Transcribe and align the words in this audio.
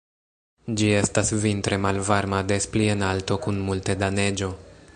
Ĝi 0.79 0.87
estas 1.01 1.27
vintre 1.43 1.77
malvarma 1.83 2.39
des 2.53 2.67
pli 2.77 2.87
en 2.95 3.05
alto, 3.11 3.39
kun 3.45 3.61
multe 3.69 3.97
da 4.05 4.11
neĝo. 4.19 4.51